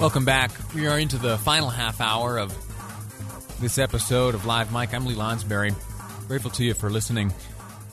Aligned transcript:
Welcome 0.00 0.24
back. 0.24 0.50
We 0.74 0.86
are 0.86 0.98
into 0.98 1.18
the 1.18 1.38
final 1.38 1.70
half 1.70 2.00
hour 2.00 2.38
of 2.38 2.52
this 3.60 3.78
episode 3.78 4.34
of 4.34 4.44
Live 4.44 4.72
Mike. 4.72 4.92
I'm 4.92 5.06
Lee 5.06 5.14
Lonsberry. 5.14 5.74
Grateful 6.26 6.50
to 6.50 6.64
you 6.64 6.74
for 6.74 6.90
listening. 6.90 7.32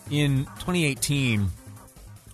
In 0.09 0.45
2018, 0.59 1.48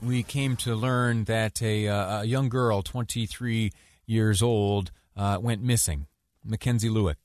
we 0.01 0.23
came 0.23 0.55
to 0.57 0.73
learn 0.73 1.25
that 1.25 1.61
a, 1.61 1.87
uh, 1.89 2.21
a 2.21 2.25
young 2.25 2.49
girl, 2.49 2.81
23 2.81 3.71
years 4.05 4.41
old, 4.41 4.91
uh, 5.15 5.37
went 5.39 5.61
missing. 5.61 6.07
Mackenzie 6.43 6.89
Lueck. 6.89 7.15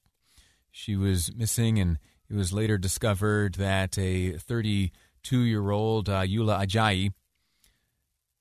She 0.70 0.96
was 0.96 1.34
missing, 1.34 1.78
and 1.78 1.98
it 2.28 2.34
was 2.34 2.52
later 2.52 2.76
discovered 2.76 3.54
that 3.54 3.96
a 3.96 4.32
32 4.32 5.38
year 5.40 5.70
old 5.70 6.08
uh, 6.08 6.22
Ayoola 6.22 6.66
Ajayi 6.66 7.12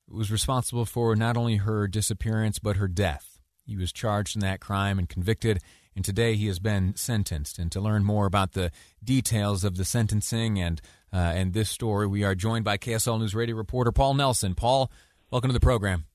was 0.10 0.32
responsible 0.32 0.86
for 0.86 1.16
not 1.16 1.38
only 1.38 1.58
her 1.58 1.88
disappearance 1.88 2.60
but 2.60 2.78
her 2.78 2.88
death. 2.88 3.31
He 3.66 3.76
was 3.76 3.92
charged 3.92 4.36
in 4.36 4.42
that 4.42 4.60
crime 4.60 5.00
and 5.00 5.08
convicted, 5.08 5.60
and 5.96 6.04
today 6.04 6.36
he 6.36 6.48
has 6.48 6.60
been 6.60 6.96
sentenced. 6.96 7.60
And 7.60 7.72
to 7.72 7.80
learn 7.80 8.04
more 8.04 8.26
about 8.26 8.54
the 8.54 8.72
details 9.04 9.64
of 9.64 9.78
the 9.78 9.86
sentencing 9.86 10.60
and 10.60 10.82
uh, 11.14 11.18
and 11.18 11.54
this 11.54 11.70
story, 11.70 12.08
we 12.08 12.24
are 12.24 12.36
joined 12.36 12.64
by 12.64 12.78
KSL 12.78 13.20
News 13.20 13.36
Radio 13.36 13.56
reporter 13.56 13.92
Paul 13.92 14.14
Nelson. 14.14 14.56
Paul, 14.56 14.90
welcome 15.30 15.50
to 15.50 15.54
the 15.54 15.60
program. 15.60 16.06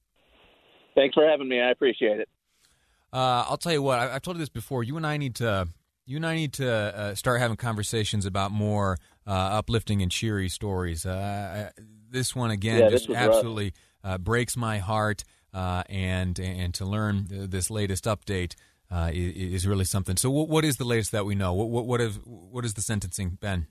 Thanks 0.94 1.14
for 1.14 1.28
having 1.28 1.48
me. 1.48 1.60
I 1.60 1.70
appreciate 1.70 2.18
it. 2.18 2.28
Uh, 3.12 3.44
I'll 3.48 3.58
tell 3.58 3.72
you 3.72 3.82
what. 3.82 3.98
I, 3.98 4.12
have 4.14 4.22
told 4.22 4.36
you 4.36 4.40
this 4.40 4.48
before. 4.48 4.82
You 4.82 4.96
and 4.96 5.06
I 5.06 5.16
need 5.16 5.36
to. 5.36 5.68
You 6.06 6.16
and 6.16 6.26
I 6.26 6.34
need 6.36 6.52
to 6.54 6.70
uh, 6.70 7.14
start 7.14 7.40
having 7.40 7.56
conversations 7.56 8.26
about 8.26 8.52
more 8.52 8.96
uh, 9.26 9.30
uplifting 9.30 10.02
and 10.02 10.10
cheery 10.10 10.48
stories. 10.48 11.04
Uh, 11.04 11.70
this 12.10 12.34
one 12.34 12.50
again 12.50 12.80
yeah, 12.80 12.88
just 12.90 13.10
absolutely 13.10 13.74
uh, 14.04 14.18
breaks 14.18 14.56
my 14.56 14.78
heart, 14.78 15.24
uh, 15.56 15.82
and 15.88 16.38
and 16.38 16.74
to 16.74 16.84
learn 16.84 17.26
this 17.30 17.70
latest 17.70 18.04
update 18.04 18.54
uh, 18.90 19.10
is, 19.12 19.66
really 19.66 19.86
something. 19.86 20.16
So, 20.16 20.30
what, 20.30 20.48
what 20.48 20.64
is 20.64 20.76
the 20.76 20.84
latest 20.84 21.12
that 21.12 21.24
we 21.24 21.34
know? 21.34 21.54
What 21.54 21.70
what 21.70 21.86
what, 21.86 22.00
have, 22.00 22.16
what 22.24 22.64
is 22.66 22.74
the 22.74 22.82
sentencing 22.82 23.38
been? 23.40 23.66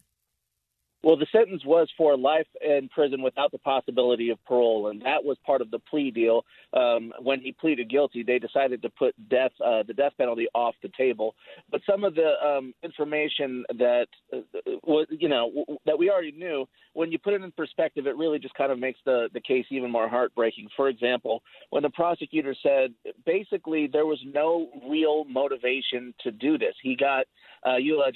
Well, 1.03 1.17
the 1.17 1.27
sentence 1.31 1.63
was 1.63 1.87
for 1.95 2.17
life 2.17 2.47
in 2.59 2.89
prison 2.89 3.21
without 3.21 3.51
the 3.51 3.59
possibility 3.59 4.31
of 4.31 4.43
parole, 4.43 4.87
and 4.87 5.03
that 5.03 5.23
was 5.23 5.37
part 5.45 5.61
of 5.61 5.69
the 5.69 5.77
plea 5.77 6.09
deal. 6.09 6.43
Um, 6.73 7.13
when 7.21 7.41
he 7.41 7.51
pleaded 7.51 7.91
guilty, 7.91 8.23
they 8.23 8.39
decided 8.39 8.81
to 8.81 8.89
put 8.89 9.13
death, 9.29 9.51
uh, 9.63 9.83
the 9.83 9.93
death 9.93 10.13
penalty, 10.17 10.47
off 10.55 10.73
the 10.81 10.89
table. 10.97 11.35
But 11.69 11.81
some 11.87 12.03
of 12.03 12.15
the 12.15 12.31
um, 12.43 12.73
information 12.81 13.65
that 13.77 14.07
uh, 14.33 14.39
was, 14.85 15.07
you 15.09 15.29
know, 15.29 15.65
that 15.85 15.97
we 15.97 16.09
already 16.09 16.31
knew, 16.31 16.67
when 16.93 17.11
you 17.11 17.19
put 17.19 17.33
it 17.33 17.41
in 17.41 17.51
perspective, 17.51 18.07
it 18.07 18.15
really 18.15 18.39
just 18.39 18.53
kind 18.55 18.71
of 18.71 18.79
makes 18.79 18.99
the 19.05 19.29
the 19.33 19.41
case 19.41 19.65
even 19.69 19.91
more 19.91 20.07
heartbreaking. 20.07 20.67
For 20.75 20.89
example, 20.89 21.41
when 21.69 21.83
the 21.83 21.89
prosecutor 21.89 22.55
said 22.61 22.93
basically 23.25 23.87
there 23.91 24.05
was 24.05 24.19
no 24.25 24.69
real 24.89 25.25
motivation 25.25 26.13
to 26.21 26.31
do 26.31 26.57
this, 26.57 26.75
he 26.81 26.95
got 26.95 27.25
uh, 27.65 27.77
Ayoola 27.79 28.11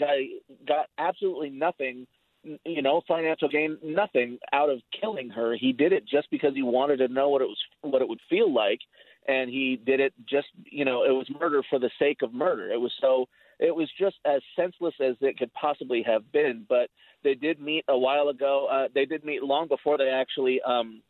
got 0.68 0.88
absolutely 0.98 1.50
nothing 1.50 2.08
you 2.66 2.82
know, 2.82 3.02
financial 3.08 3.50
gain, 3.50 3.78
nothing 3.84 4.38
out 4.54 4.70
of 4.70 4.80
killing 5.00 5.30
her. 5.30 5.56
He 5.60 5.74
did 5.74 5.92
it 5.92 6.08
just 6.08 6.30
because 6.32 6.54
he 6.56 6.64
wanted 6.64 6.98
to 6.98 7.08
know 7.08 7.30
what 7.30 7.42
it 7.42 7.46
was, 7.46 7.58
what 7.82 8.02
it 8.02 8.08
would 8.08 8.22
feel 8.30 8.54
like, 8.54 8.80
and 9.28 9.50
he 9.50 9.80
did 9.86 10.00
it 10.00 10.14
just, 10.28 10.48
you 10.64 10.86
know, 10.86 11.04
it 11.04 11.12
was 11.12 11.28
murder 11.40 11.62
for 11.70 11.80
the 11.80 11.90
sake 12.00 12.22
of 12.22 12.34
murder. 12.34 12.72
It 12.72 12.80
was 12.80 12.94
so, 13.02 13.28
it 13.60 13.76
was 13.76 13.90
just 14.00 14.16
as 14.26 14.42
senseless 14.56 14.96
as 15.02 15.16
it 15.22 15.38
could 15.38 15.54
possibly 15.54 16.04
have 16.04 16.32
been. 16.32 16.66
But 16.68 16.90
they 17.24 17.36
did 17.36 17.60
meet 17.60 17.86
a 17.88 17.98
while 17.98 18.30
ago. 18.30 18.68
Uh, 18.72 18.88
they 18.94 19.06
did 19.06 19.24
meet 19.24 19.44
long 19.44 19.68
before 19.68 19.98
they 19.98 20.10
actually 20.10 20.62
um, 20.62 21.02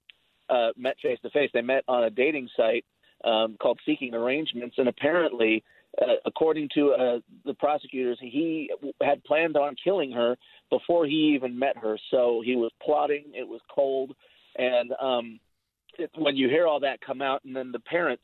uh, 0.49 0.69
met 0.77 0.95
face 1.01 1.19
to 1.21 1.29
face. 1.29 1.51
They 1.53 1.61
met 1.61 1.83
on 1.87 2.03
a 2.03 2.09
dating 2.09 2.49
site 2.57 2.85
um, 3.23 3.57
called 3.61 3.79
Seeking 3.85 4.13
Arrangements, 4.13 4.75
and 4.77 4.87
apparently 4.87 5.63
uh, 6.01 6.15
according 6.25 6.69
to 6.75 6.91
uh, 6.91 7.19
the 7.45 7.53
prosecutors, 7.55 8.17
he 8.21 8.71
had 9.01 9.23
planned 9.23 9.57
on 9.57 9.75
killing 9.83 10.11
her 10.11 10.37
before 10.69 11.05
he 11.05 11.33
even 11.35 11.57
met 11.57 11.77
her. 11.77 11.97
So 12.11 12.41
he 12.45 12.55
was 12.55 12.71
plotting. 12.81 13.25
It 13.33 13.47
was 13.47 13.61
cold, 13.73 14.15
and 14.57 14.91
um, 15.01 15.39
it, 15.97 16.11
when 16.15 16.35
you 16.35 16.47
hear 16.47 16.67
all 16.67 16.79
that 16.81 17.01
come 17.01 17.21
out, 17.21 17.43
and 17.43 17.55
then 17.55 17.71
the 17.71 17.79
parents 17.79 18.23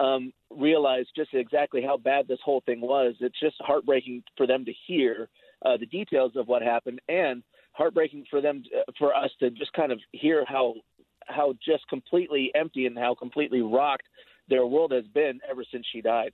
um, 0.00 0.32
realize 0.50 1.06
just 1.16 1.34
exactly 1.34 1.82
how 1.82 1.96
bad 1.96 2.28
this 2.28 2.38
whole 2.44 2.62
thing 2.64 2.80
was, 2.80 3.14
it's 3.20 3.38
just 3.40 3.56
heartbreaking 3.60 4.22
for 4.36 4.46
them 4.46 4.64
to 4.64 4.72
hear 4.86 5.28
uh, 5.64 5.76
the 5.76 5.86
details 5.86 6.32
of 6.36 6.46
what 6.46 6.62
happened, 6.62 7.00
and 7.08 7.42
heartbreaking 7.72 8.24
for 8.30 8.40
them 8.40 8.62
uh, 8.76 8.90
for 8.98 9.14
us 9.14 9.30
to 9.40 9.50
just 9.50 9.72
kind 9.72 9.92
of 9.92 10.00
hear 10.12 10.44
how 10.46 10.74
how 11.26 11.54
just 11.64 11.86
completely 11.88 12.50
empty 12.54 12.86
and 12.86 12.96
how 12.96 13.14
completely 13.14 13.60
rocked 13.60 14.08
their 14.48 14.66
world 14.66 14.92
has 14.92 15.04
been 15.12 15.40
ever 15.50 15.62
since 15.70 15.84
she 15.92 16.00
died. 16.00 16.32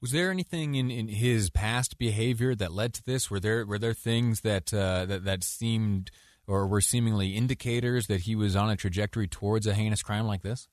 Was 0.00 0.10
there 0.10 0.30
anything 0.30 0.74
in, 0.74 0.90
in 0.90 1.08
his 1.08 1.48
past 1.48 1.96
behavior 1.96 2.54
that 2.54 2.72
led 2.72 2.92
to 2.94 3.04
this? 3.04 3.30
Were 3.30 3.40
there 3.40 3.64
were 3.64 3.78
there 3.78 3.94
things 3.94 4.40
that 4.40 4.72
uh, 4.72 5.06
that 5.06 5.24
that 5.24 5.44
seemed 5.44 6.10
or 6.46 6.66
were 6.66 6.80
seemingly 6.80 7.30
indicators 7.30 8.06
that 8.06 8.22
he 8.22 8.34
was 8.36 8.54
on 8.54 8.70
a 8.70 8.76
trajectory 8.76 9.26
towards 9.26 9.66
a 9.66 9.74
heinous 9.74 10.02
crime 10.02 10.26
like 10.26 10.42
this? 10.42 10.68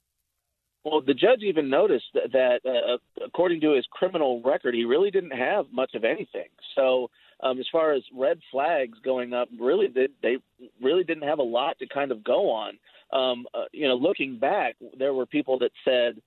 Well, 0.83 1.01
the 1.01 1.13
judge 1.13 1.41
even 1.41 1.69
noticed 1.69 2.05
that, 2.13 2.31
that 2.33 2.59
uh, 2.65 2.97
according 3.25 3.61
to 3.61 3.73
his 3.73 3.85
criminal 3.91 4.41
record, 4.43 4.75
he 4.75 4.83
really 4.83 5.11
didn't 5.11 5.31
have 5.31 5.65
much 5.71 5.95
of 5.95 6.03
anything. 6.03 6.49
So, 6.75 7.09
um, 7.41 7.59
as 7.59 7.65
far 7.71 7.93
as 7.93 8.03
red 8.13 8.39
flags 8.51 8.97
going 9.03 9.33
up, 9.33 9.49
really, 9.59 9.87
they, 9.87 10.37
really 10.81 11.03
didn't 11.03 11.23
have 11.23 11.39
a 11.39 11.43
lot 11.43 11.77
to 11.79 11.87
kind 11.87 12.11
of 12.11 12.23
go 12.23 12.49
on. 12.49 12.77
Um, 13.11 13.45
uh, 13.53 13.65
you 13.71 13.87
know, 13.87 13.95
looking 13.95 14.39
back, 14.39 14.75
there 14.97 15.13
were 15.13 15.25
people 15.25 15.59
that 15.59 15.71
said 15.85 16.21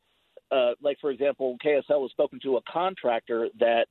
uh, 0.50 0.72
like 0.82 0.98
for 1.00 1.10
example, 1.10 1.56
KSL 1.64 2.00
was 2.00 2.10
spoken 2.10 2.38
to 2.42 2.56
a 2.56 2.60
contractor 2.70 3.48
that 3.58 3.88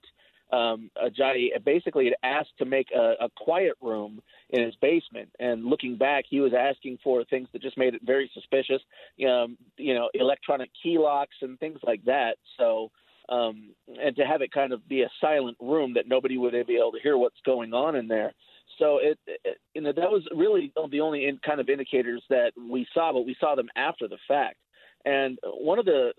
um, 0.52 0.92
Ajayi 0.98 1.50
basically 1.64 2.06
had 2.06 2.16
asked 2.24 2.58
to 2.60 2.66
make 2.66 2.88
a, 2.96 3.14
a 3.22 3.30
quiet 3.36 3.74
room 3.82 4.22
in 4.52 4.64
his 4.64 4.76
basement. 4.76 5.30
And 5.40 5.66
looking 5.66 5.98
back, 5.98 6.26
he 6.30 6.40
was 6.40 6.54
asking 6.58 7.00
for 7.04 7.24
things 7.26 7.48
that 7.54 7.62
just 7.62 7.78
made 7.78 7.96
it 7.96 8.02
very 8.06 8.30
suspicious. 8.34 8.82
Um, 9.28 9.58
you 9.78 9.94
know, 9.94 10.10
electronic 10.14 10.70
key 10.82 10.98
locks 10.98 11.36
and 11.42 11.60
things 11.60 11.80
like 11.84 12.04
that. 12.06 12.38
So, 12.58 12.92
um, 13.30 13.72
and 13.88 14.16
to 14.16 14.24
have 14.24 14.42
it 14.42 14.52
kind 14.52 14.72
of 14.72 14.88
be 14.88 15.02
a 15.02 15.10
silent 15.20 15.58
room 15.60 15.94
that 15.96 16.08
nobody 16.08 16.38
would 16.38 16.54
be 16.68 16.78
able 16.78 16.92
to 16.92 17.00
hear 17.02 17.18
what's 17.18 17.40
going 17.46 17.74
on 17.74 17.96
in 17.96 18.08
there. 18.08 18.34
So 18.78 19.00
it, 19.02 19.18
it 19.26 19.58
you 19.74 19.82
know, 19.82 19.94
that 19.94 20.12
was 20.12 20.24
really 20.36 20.72
the 20.92 21.02
only 21.02 21.26
in, 21.26 21.40
kind 21.46 21.60
of 21.60 21.70
indicators 21.70 22.22
that 22.30 22.52
we 22.70 22.86
saw, 22.94 23.14
but 23.14 23.26
we 23.26 23.36
saw 23.40 23.56
them 23.56 23.70
after 23.76 24.08
the 24.08 24.18
fact. 24.28 24.58
And 25.06 25.40
one 25.44 25.80
of 25.80 25.86
the 25.86 26.14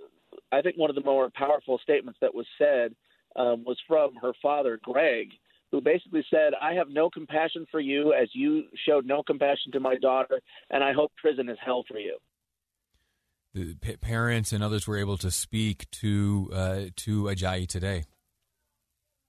I 0.53 0.63
think 0.63 0.77
one 0.77 0.91
of 0.91 0.97
the 0.97 1.03
more 1.03 1.31
powerful 1.35 1.79
statements 1.83 2.19
that 2.21 2.35
was 2.35 2.47
said 2.59 2.95
um, 3.37 3.65
was 3.65 3.79
from 3.87 4.15
her 4.17 4.33
father, 4.43 4.79
Greg, 4.83 5.29
who 5.71 5.81
basically 5.81 6.25
said, 6.31 6.53
I 6.61 6.75
have 6.75 6.89
no 6.89 7.11
compassion 7.11 7.67
for 7.71 7.81
you 7.81 8.13
as 8.13 8.29
you 8.33 8.65
showed 8.87 9.07
no 9.07 9.23
compassion 9.23 9.73
to 9.73 9.81
my 9.81 9.97
daughter, 9.97 10.41
and 10.71 10.83
I 10.83 10.93
hope 10.93 11.13
prison 11.21 11.49
is 11.49 11.59
hell 11.65 11.85
for 11.89 11.99
you. 11.99 12.19
The 13.55 13.75
p- 13.75 13.97
parents 13.97 14.53
and 14.53 14.63
others 14.63 14.87
were 14.87 14.99
able 14.99 15.17
to 15.19 15.31
speak 15.31 15.91
to 16.03 16.51
uh, 16.53 16.81
to 16.97 17.25
Ajayi 17.25 17.67
today. 17.67 18.05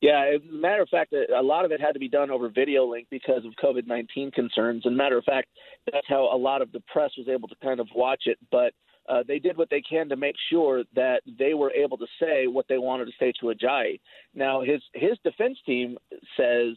Yeah, 0.01 0.31
as 0.35 0.41
a 0.47 0.53
matter 0.53 0.83
of 0.83 0.89
fact, 0.89 1.13
a 1.13 1.41
lot 1.41 1.65
of 1.65 1.71
it 1.71 1.81
had 1.81 1.93
to 1.93 1.99
be 1.99 2.09
done 2.09 2.29
over 2.29 2.49
video 2.49 2.85
link 2.85 3.07
because 3.09 3.45
of 3.45 3.53
COVID 3.63 3.87
19 3.87 4.31
concerns. 4.31 4.85
And 4.85 4.95
matter 4.95 5.17
of 5.17 5.23
fact, 5.23 5.47
that's 5.91 6.05
how 6.07 6.29
a 6.31 6.37
lot 6.37 6.61
of 6.61 6.71
the 6.71 6.81
press 6.91 7.11
was 7.17 7.27
able 7.27 7.47
to 7.47 7.55
kind 7.63 7.79
of 7.79 7.87
watch 7.95 8.23
it. 8.25 8.37
But 8.51 8.73
uh, 9.07 9.23
they 9.27 9.39
did 9.39 9.57
what 9.57 9.69
they 9.69 9.81
can 9.81 10.09
to 10.09 10.15
make 10.15 10.35
sure 10.49 10.83
that 10.95 11.21
they 11.39 11.53
were 11.53 11.71
able 11.71 11.97
to 11.97 12.07
say 12.19 12.47
what 12.47 12.67
they 12.67 12.77
wanted 12.77 13.05
to 13.05 13.11
say 13.19 13.31
to 13.39 13.47
Ajayi. 13.47 13.99
Now, 14.33 14.61
his 14.61 14.81
his 14.93 15.17
defense 15.23 15.57
team 15.65 15.97
says 16.35 16.75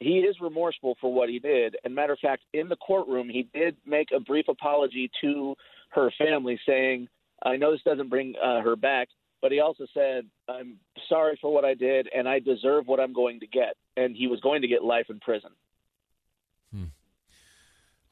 he 0.00 0.18
is 0.18 0.36
remorseful 0.40 0.96
for 1.00 1.12
what 1.12 1.28
he 1.28 1.38
did. 1.38 1.76
And 1.84 1.94
matter 1.94 2.12
of 2.12 2.18
fact, 2.18 2.42
in 2.52 2.68
the 2.68 2.76
courtroom, 2.76 3.28
he 3.28 3.48
did 3.54 3.76
make 3.86 4.08
a 4.14 4.20
brief 4.20 4.46
apology 4.48 5.10
to 5.20 5.54
her 5.90 6.10
family, 6.18 6.58
saying, 6.66 7.08
"I 7.42 7.56
know 7.56 7.72
this 7.72 7.82
doesn't 7.84 8.08
bring 8.08 8.34
uh, 8.42 8.60
her 8.60 8.76
back." 8.76 9.08
But 9.42 9.50
he 9.50 9.58
also 9.58 9.86
said, 9.92 10.24
I'm 10.48 10.76
sorry 11.08 11.36
for 11.40 11.52
what 11.52 11.64
I 11.64 11.74
did, 11.74 12.08
and 12.14 12.28
I 12.28 12.38
deserve 12.38 12.86
what 12.86 13.00
I'm 13.00 13.12
going 13.12 13.40
to 13.40 13.46
get. 13.48 13.76
And 13.96 14.16
he 14.16 14.28
was 14.28 14.40
going 14.40 14.62
to 14.62 14.68
get 14.68 14.84
life 14.84 15.06
in 15.10 15.18
prison. 15.18 15.50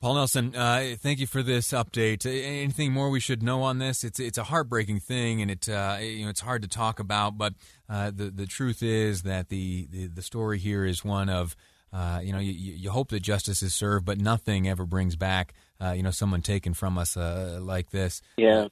Paul 0.01 0.15
Nelson, 0.15 0.57
uh, 0.57 0.95
thank 0.97 1.19
you 1.19 1.27
for 1.27 1.43
this 1.43 1.73
update. 1.73 2.25
Anything 2.25 2.91
more 2.91 3.11
we 3.11 3.21
should 3.21 3.43
know 3.43 3.61
on 3.63 3.79
this? 3.79 4.03
It's 4.03 4.19
it's 4.19 4.39
a 4.39 4.45
heartbreaking 4.45 5.01
thing, 5.01 5.43
and 5.43 5.51
it 5.51 5.69
uh, 5.69 5.99
you 6.01 6.25
know 6.25 6.31
it's 6.31 6.41
hard 6.41 6.63
to 6.63 6.69
talk 6.69 7.01
about. 7.01 7.37
But 7.37 7.53
uh, 7.87 8.11
the 8.11 8.31
the 8.31 8.47
truth 8.47 8.83
is 8.83 9.25
that 9.25 9.51
the, 9.51 9.87
the, 9.91 10.07
the 10.07 10.23
story 10.23 10.59
here 10.59 10.87
is 10.87 11.05
one 11.05 11.29
of 11.29 11.55
uh, 11.93 12.21
you 12.23 12.33
know 12.33 12.39
you, 12.39 12.53
you 12.53 12.91
hope 12.91 13.11
that 13.11 13.21
justice 13.21 13.63
is 13.63 13.75
served, 13.75 14.07
but 14.07 14.19
nothing 14.19 14.67
ever 14.67 14.87
brings 14.87 15.17
back 15.17 15.53
uh, 15.83 15.93
you 15.93 16.03
know 16.03 16.11
someone 16.11 16.41
taken 16.41 16.73
from 16.73 16.97
us 16.97 17.19
uh, 17.19 17.59
like 17.61 17.91
this. 17.91 18.23
Yeah, 18.39 18.69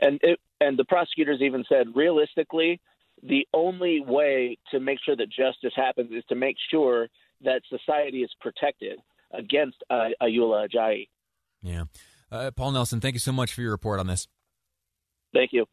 and 0.00 0.20
it, 0.22 0.38
and 0.60 0.78
the 0.78 0.84
prosecutors 0.84 1.40
even 1.42 1.64
said 1.68 1.88
realistically, 1.96 2.80
the 3.24 3.48
only 3.52 4.00
way 4.00 4.58
to 4.70 4.78
make 4.78 5.00
sure 5.04 5.16
that 5.16 5.28
justice 5.28 5.72
happens 5.74 6.12
is 6.12 6.22
to 6.28 6.36
make 6.36 6.54
sure 6.70 7.08
that 7.42 7.62
society 7.68 8.18
is 8.18 8.30
protected 8.40 9.00
against 9.32 9.82
uh, 9.90 10.08
Ayoola 10.22 10.68
Ajayi. 10.68 11.08
Yeah. 11.62 11.84
Uh, 12.30 12.50
Paul 12.50 12.72
Nelson, 12.72 13.00
thank 13.00 13.14
you 13.14 13.20
so 13.20 13.32
much 13.32 13.52
for 13.54 13.62
your 13.62 13.70
report 13.70 14.00
on 14.00 14.06
this. 14.06 14.28
Thank 15.32 15.52
you. 15.52 15.66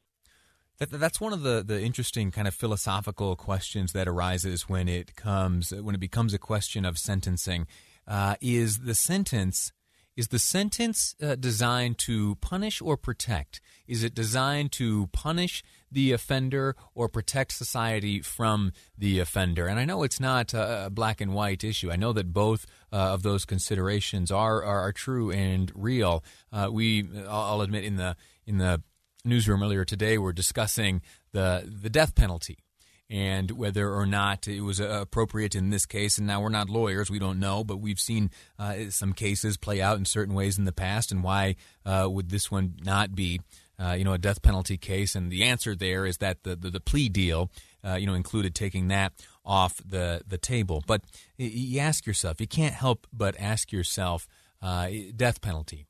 That, 0.80 0.92
that's 0.92 1.22
one 1.22 1.34
of 1.34 1.42
the, 1.42 1.64
the 1.66 1.82
interesting 1.82 2.32
kind 2.32 2.48
of 2.48 2.54
philosophical 2.54 3.36
questions 3.36 3.94
that 3.94 4.08
arises 4.08 4.68
when 4.68 4.88
it 4.88 5.16
comes 5.16 5.72
when 5.72 5.96
it 5.96 6.00
becomes 6.00 6.34
a 6.34 6.40
question 6.40 6.86
of 6.86 6.98
sentencing. 6.98 7.68
Uh, 8.08 8.36
is 8.40 8.80
the 8.80 8.94
sentence 8.94 9.72
is 10.16 10.30
the 10.30 10.40
sentence 10.40 11.16
uh, 11.22 11.36
designed 11.36 11.98
to 12.00 12.36
punish 12.36 12.82
or 12.82 12.98
protect? 12.98 13.62
Is 13.88 14.04
it 14.04 14.16
designed 14.16 14.72
to 14.74 15.08
punish 15.08 15.64
the 15.92 16.12
offender 16.12 16.76
or 16.94 17.10
protect 17.10 17.52
society 17.52 18.22
from 18.22 18.72
the 18.98 19.20
offender? 19.20 19.68
And 19.68 19.80
I 19.80 19.86
know 19.86 20.04
it's 20.04 20.20
not 20.20 20.54
a 20.54 20.90
black 20.92 21.22
and 21.22 21.34
white 21.34 21.64
issue. 21.64 21.92
I 21.92 21.96
know 21.96 22.14
that 22.14 22.34
both 22.34 22.66
uh, 22.92 22.96
of 22.96 23.24
those 23.24 23.46
considerations 23.46 24.32
are, 24.32 24.64
are, 24.64 24.80
are 24.82 24.92
true 24.92 25.32
and 25.32 25.72
real. 25.76 26.24
Uh, 26.52 26.70
we, 26.72 27.08
I'll 27.28 27.62
admit, 27.62 27.84
in 27.84 27.98
the 27.98 28.16
in 28.46 28.58
the 28.58 28.82
newsroom 29.24 29.64
earlier 29.64 29.86
today, 29.86 30.18
we're 30.18 30.34
discussing 30.34 31.02
the 31.32 31.70
the 31.82 31.90
death 31.90 32.16
penalty 32.16 32.65
and 33.10 33.52
whether 33.52 33.94
or 33.94 34.06
not 34.06 34.48
it 34.48 34.62
was 34.62 34.82
uh, 34.82 35.02
appropriate 35.02 35.56
in 35.56 35.70
this 35.70 35.86
case. 35.86 36.18
And 36.18 36.26
now 36.26 36.42
we're 36.42 36.50
not 36.50 36.70
lawyers, 36.70 37.10
we 37.10 37.20
don't 37.20 37.40
know, 37.40 37.64
but 37.64 37.78
we've 37.78 38.00
seen 38.00 38.32
uh, 38.58 38.90
some 38.90 39.14
cases 39.14 39.58
play 39.58 39.82
out 39.82 39.98
in 39.98 40.06
certain 40.06 40.34
ways 40.34 40.58
in 40.58 40.66
the 40.66 40.72
past. 40.72 41.12
And 41.12 41.24
why 41.24 41.56
uh, 41.86 42.08
would 42.10 42.30
this 42.30 42.50
one 42.50 42.76
not 42.84 43.14
be, 43.14 43.42
uh, 43.80 43.92
you 43.92 44.04
know, 44.04 44.14
a 44.14 44.18
death 44.18 44.42
penalty 44.42 44.78
case? 44.78 45.16
And 45.16 45.32
the 45.32 45.44
answer 45.44 45.76
there 45.76 46.06
is 46.06 46.18
that 46.18 46.44
the 46.44 46.56
the, 46.56 46.72
the 46.72 46.80
plea 46.80 47.10
deal, 47.10 47.52
uh, 47.84 47.96
you 47.96 48.08
know, 48.08 48.16
included 48.16 48.56
taking 48.56 48.88
that 48.88 49.14
off 49.46 49.80
the 49.86 50.22
the 50.28 50.40
table. 50.40 50.84
But 50.88 51.02
you 51.38 51.80
ask 51.80 52.08
yourself, 52.08 52.42
you 52.42 52.48
can't 52.48 52.74
help 52.74 53.06
but 53.14 53.40
ask 53.40 53.72
yourself, 53.72 54.28
uh, 54.64 54.90
death 55.16 55.42
penalty, 55.42 55.86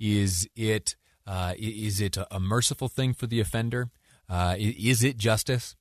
is 0.00 0.48
it 0.56 0.96
is 1.58 2.00
it 2.00 2.18
a 2.30 2.40
merciful 2.40 2.88
thing 2.88 3.14
for 3.14 3.28
the 3.28 3.38
offender? 3.38 3.88
is 4.58 5.04
it 5.04 5.16
justice? 5.16 5.76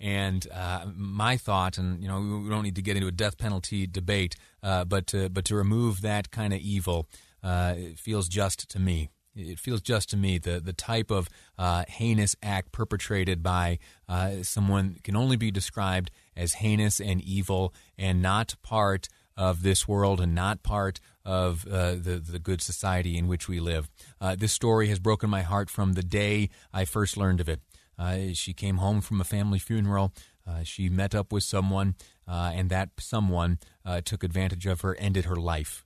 And 0.00 0.46
uh, 0.52 0.86
my 0.94 1.36
thought, 1.36 1.78
and 1.78 2.02
you 2.02 2.08
know, 2.08 2.18
we 2.18 2.50
don't 2.50 2.62
need 2.62 2.76
to 2.76 2.82
get 2.82 2.96
into 2.96 3.08
a 3.08 3.12
death 3.12 3.38
penalty 3.38 3.86
debate, 3.86 4.36
uh, 4.62 4.84
but 4.84 5.06
to, 5.08 5.28
but 5.28 5.44
to 5.46 5.54
remove 5.54 6.00
that 6.02 6.30
kind 6.30 6.52
of 6.52 6.60
evil 6.60 7.08
uh, 7.42 7.74
feels 7.96 8.28
just 8.28 8.68
to 8.70 8.78
me. 8.78 9.10
It 9.36 9.58
feels 9.58 9.80
just 9.80 10.10
to 10.10 10.16
me 10.16 10.38
the 10.38 10.60
the 10.60 10.72
type 10.72 11.10
of 11.10 11.28
uh, 11.58 11.84
heinous 11.88 12.36
act 12.40 12.70
perpetrated 12.70 13.42
by 13.42 13.80
uh, 14.08 14.42
someone 14.42 14.98
can 15.02 15.16
only 15.16 15.36
be 15.36 15.50
described 15.50 16.12
as 16.36 16.54
heinous 16.54 17.00
and 17.00 17.20
evil, 17.20 17.74
and 17.98 18.22
not 18.22 18.54
part 18.62 19.08
of 19.36 19.62
this 19.64 19.88
world, 19.88 20.20
and 20.20 20.36
not 20.36 20.62
part 20.62 21.00
of 21.24 21.66
uh, 21.66 21.94
the 21.94 22.22
the 22.24 22.38
good 22.38 22.62
society 22.62 23.18
in 23.18 23.26
which 23.26 23.48
we 23.48 23.58
live. 23.58 23.90
this 24.38 24.52
story 24.52 24.86
has 24.88 25.00
broken 25.00 25.28
my 25.28 25.42
heart 25.42 25.68
from 25.68 25.94
the 25.94 26.04
day 26.04 26.48
I 26.72 26.84
first 26.84 27.16
learned 27.16 27.40
of 27.40 27.48
it. 27.48 27.60
Uh, 27.98 28.32
she 28.32 28.52
came 28.52 28.78
home 28.78 29.00
from 29.00 29.20
a 29.20 29.24
family 29.24 29.58
funeral. 29.58 30.12
Uh, 30.46 30.62
she 30.62 30.88
met 30.88 31.14
up 31.14 31.32
with 31.32 31.42
someone, 31.42 31.94
uh, 32.28 32.52
and 32.54 32.70
that 32.70 32.90
someone 32.98 33.58
uh, 33.84 34.00
took 34.00 34.22
advantage 34.22 34.66
of 34.66 34.82
her, 34.82 34.94
ended 34.96 35.24
her 35.24 35.36
life. 35.36 35.84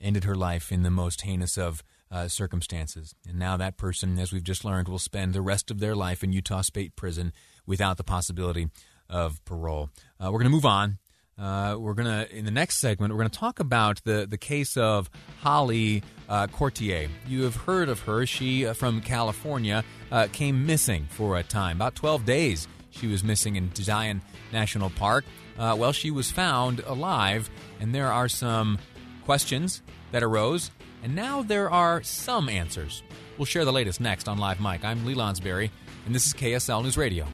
Ended 0.00 0.24
her 0.24 0.34
life 0.34 0.72
in 0.72 0.82
the 0.82 0.90
most 0.90 1.22
heinous 1.22 1.56
of 1.56 1.82
uh, 2.10 2.28
circumstances. 2.28 3.14
And 3.28 3.38
now 3.38 3.56
that 3.56 3.76
person, 3.76 4.18
as 4.18 4.32
we've 4.32 4.42
just 4.42 4.64
learned, 4.64 4.88
will 4.88 4.98
spend 4.98 5.32
the 5.32 5.42
rest 5.42 5.70
of 5.70 5.78
their 5.78 5.94
life 5.94 6.24
in 6.24 6.32
Utah 6.32 6.62
State 6.62 6.96
Prison 6.96 7.32
without 7.66 7.96
the 7.96 8.04
possibility 8.04 8.68
of 9.08 9.44
parole. 9.44 9.90
We're 10.20 10.30
going 10.30 10.44
to 10.44 10.50
move 10.50 10.66
on. 10.66 10.98
Uh, 11.38 11.76
we're 11.78 11.94
gonna 11.94 12.26
in 12.30 12.44
the 12.44 12.50
next 12.50 12.78
segment 12.78 13.12
we're 13.12 13.18
gonna 13.18 13.28
talk 13.28 13.58
about 13.58 14.00
the 14.04 14.26
the 14.28 14.38
case 14.38 14.76
of 14.76 15.10
Holly 15.40 16.02
uh, 16.28 16.46
Courtier. 16.46 17.08
You 17.26 17.42
have 17.42 17.56
heard 17.56 17.88
of 17.88 18.00
her. 18.00 18.24
She 18.26 18.66
uh, 18.66 18.72
from 18.72 19.00
California 19.00 19.84
uh, 20.12 20.28
came 20.32 20.64
missing 20.66 21.06
for 21.10 21.36
a 21.36 21.42
time, 21.42 21.78
about 21.78 21.94
12 21.96 22.24
days. 22.24 22.68
She 22.90 23.08
was 23.08 23.24
missing 23.24 23.56
in 23.56 23.74
Zion 23.74 24.22
National 24.52 24.90
Park. 24.90 25.24
Uh, 25.58 25.74
well, 25.78 25.92
she 25.92 26.10
was 26.10 26.30
found 26.30 26.80
alive, 26.80 27.50
and 27.80 27.94
there 27.94 28.12
are 28.12 28.28
some 28.28 28.78
questions 29.24 29.82
that 30.12 30.22
arose, 30.22 30.70
and 31.02 31.14
now 31.14 31.42
there 31.42 31.70
are 31.70 32.02
some 32.02 32.48
answers. 32.48 33.02
We'll 33.38 33.46
share 33.46 33.64
the 33.64 33.72
latest 33.72 34.00
next 34.00 34.28
on 34.28 34.38
Live 34.38 34.60
Mike. 34.60 34.84
I'm 34.84 35.04
Lee 35.04 35.14
Lonsberry, 35.14 35.70
and 36.06 36.14
this 36.14 36.26
is 36.26 36.32
KSL 36.34 36.84
News 36.84 36.96
Radio. 36.96 37.26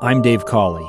I'm 0.00 0.22
Dave 0.22 0.44
Cawley, 0.44 0.88